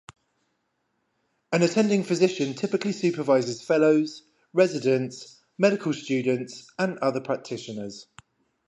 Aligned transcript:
An 1.51 1.61
attending 1.61 2.03
physician 2.03 2.55
typically 2.55 2.91
supervises 2.91 3.61
fellows, 3.61 4.23
residents, 4.51 5.43
medical 5.59 5.93
students, 5.93 6.65
and 6.79 6.97
other 6.97 7.21
practitioners. 7.21 8.07